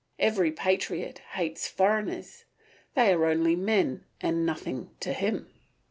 Every 0.17 0.51
patriot 0.51 1.19
hates 1.33 1.67
foreigners; 1.67 2.45
they 2.95 3.13
are 3.13 3.25
only 3.27 3.55
men, 3.55 4.03
and 4.19 4.47
nothing 4.47 4.89
to 5.01 5.13
him. 5.13 5.47